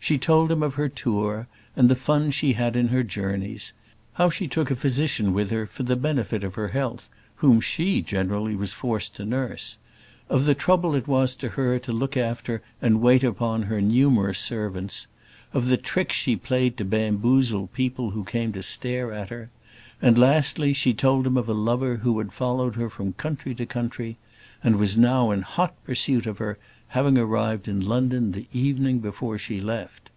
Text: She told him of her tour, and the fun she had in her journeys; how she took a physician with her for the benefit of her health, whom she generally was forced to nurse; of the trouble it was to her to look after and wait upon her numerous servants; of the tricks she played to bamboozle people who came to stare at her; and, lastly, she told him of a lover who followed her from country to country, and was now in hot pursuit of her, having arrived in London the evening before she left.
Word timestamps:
She 0.00 0.16
told 0.16 0.50
him 0.52 0.62
of 0.62 0.74
her 0.76 0.88
tour, 0.88 1.48
and 1.76 1.88
the 1.88 1.96
fun 1.96 2.30
she 2.30 2.52
had 2.52 2.76
in 2.76 2.88
her 2.88 3.02
journeys; 3.02 3.72
how 4.14 4.30
she 4.30 4.46
took 4.48 4.70
a 4.70 4.76
physician 4.76 5.34
with 5.34 5.50
her 5.50 5.66
for 5.66 5.82
the 5.82 5.96
benefit 5.96 6.44
of 6.44 6.54
her 6.54 6.68
health, 6.68 7.10
whom 7.36 7.60
she 7.60 8.00
generally 8.00 8.54
was 8.54 8.72
forced 8.72 9.16
to 9.16 9.24
nurse; 9.26 9.76
of 10.30 10.44
the 10.46 10.54
trouble 10.54 10.94
it 10.94 11.08
was 11.08 11.34
to 11.34 11.50
her 11.50 11.78
to 11.80 11.92
look 11.92 12.16
after 12.16 12.62
and 12.80 13.02
wait 13.02 13.22
upon 13.24 13.62
her 13.64 13.80
numerous 13.82 14.38
servants; 14.38 15.08
of 15.52 15.66
the 15.66 15.76
tricks 15.76 16.16
she 16.16 16.36
played 16.36 16.76
to 16.78 16.84
bamboozle 16.86 17.66
people 17.66 18.10
who 18.12 18.22
came 18.24 18.52
to 18.52 18.62
stare 18.62 19.12
at 19.12 19.28
her; 19.30 19.50
and, 20.00 20.16
lastly, 20.16 20.72
she 20.72 20.94
told 20.94 21.26
him 21.26 21.36
of 21.36 21.48
a 21.48 21.52
lover 21.52 21.96
who 21.96 22.24
followed 22.30 22.76
her 22.76 22.88
from 22.88 23.12
country 23.14 23.52
to 23.54 23.66
country, 23.66 24.16
and 24.62 24.76
was 24.76 24.96
now 24.96 25.30
in 25.30 25.42
hot 25.42 25.74
pursuit 25.84 26.24
of 26.26 26.38
her, 26.38 26.56
having 26.92 27.18
arrived 27.18 27.68
in 27.68 27.86
London 27.86 28.32
the 28.32 28.46
evening 28.50 28.98
before 28.98 29.36
she 29.36 29.60
left. 29.60 30.10